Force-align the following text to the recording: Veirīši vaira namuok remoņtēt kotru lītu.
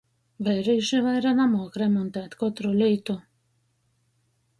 Veirīši 0.45 1.01
vaira 1.07 1.33
namuok 1.39 1.77
remoņtēt 1.81 2.33
kotru 2.39 2.71
lītu. 2.79 3.17